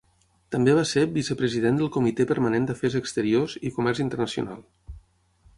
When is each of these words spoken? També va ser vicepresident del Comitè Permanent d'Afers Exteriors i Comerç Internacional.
També 0.53 0.71
va 0.77 0.85
ser 0.91 1.03
vicepresident 1.17 1.77
del 1.81 1.91
Comitè 1.97 2.27
Permanent 2.33 2.67
d'Afers 2.71 2.97
Exteriors 3.03 3.59
i 3.71 3.75
Comerç 3.77 4.03
Internacional. 4.09 4.69